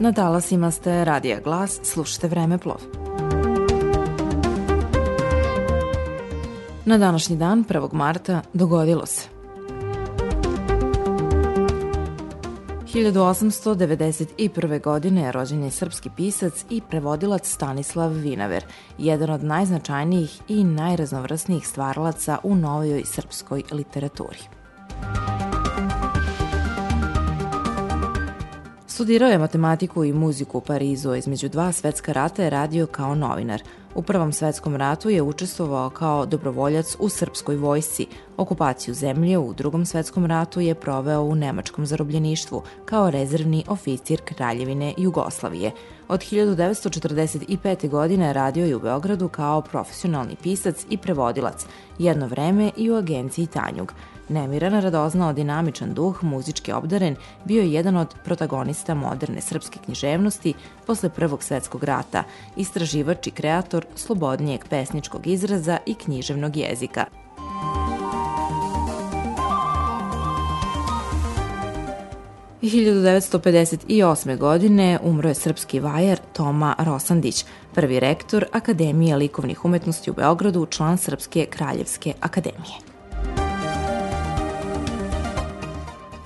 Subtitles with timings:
[0.00, 2.76] Na talasima ste Radija Glas, slušate Vremeplov.
[6.84, 7.92] Na današnji dan, 1.
[7.92, 9.28] marta, dogodilo se.
[12.92, 14.82] 1891.
[14.82, 18.64] godine rođen je srpski pisac i prevodilac Stanislav Vinaver,
[18.98, 24.59] jedan od najznačajnijih i najraznovrsnijih stvaralaca u novoj srpskoj literaturi.
[29.00, 33.62] Studirao je matematiku i muziku u Parizu, između dva svetska rata je radio kao novinar.
[33.94, 38.06] U Prvom svetskom ratu je učestvovao kao dobrovoljac u srpskoj vojsci.
[38.36, 44.94] Okupaciju zemlje u Drugom svetskom ratu je proveo u nemačkom zarobljeništvu kao rezervni oficir Kraljevine
[44.98, 45.70] Jugoslavije.
[46.08, 47.88] Od 1945.
[47.88, 51.66] godine radio je u Beogradu kao profesionalni pisac i prevodilac,
[51.98, 53.92] jedno vreme i u agenciji Tanjug.
[54.30, 60.54] Nemiran, radoznao dinamičan duh, muzički obdaren, bio je jedan od protagonista moderne srpske književnosti
[60.86, 62.24] posle Prvog svetskog rata,
[62.56, 67.04] istraživač i kreator slobodnijeg pesničkog izraza i književnog jezika.
[72.62, 74.36] I 1958.
[74.38, 80.98] godine umro je srpski vajar Toma Rosandić, prvi rektor Akademije likovnih umetnosti u Beogradu, član
[80.98, 82.89] Srpske kraljevske akademije.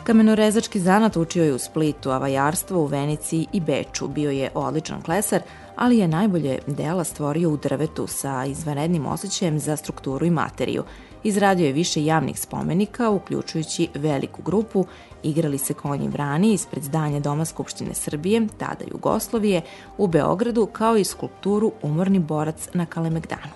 [0.05, 4.09] Kamenorezački zanat učio je u Splitu, a vajarstvo u Venici i Beču.
[4.09, 5.43] Bio je odličan klesar,
[5.77, 10.85] ali je najbolje dela stvorio u drvetu sa izvanrednim osjećajem za strukturu i materiju.
[11.23, 14.85] Izradio je više javnih spomenika, uključujući veliku grupu,
[15.23, 19.63] igrali se konji vrani ispred zdanja Doma Skupštine Srbije, tada Jugoslovije,
[19.99, 23.53] u Beogradu, kao i skulpturu Umorni borac na Kalemegdanu.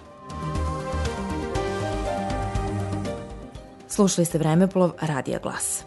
[3.88, 5.84] Slušali ste Vremeplov Radija Glas.